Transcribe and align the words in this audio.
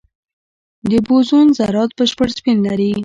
د 0.89 0.91
بوزون 1.07 1.47
ذرات 1.57 1.91
بشپړ 1.99 2.27
سپین 2.37 2.57
لري. 2.67 2.91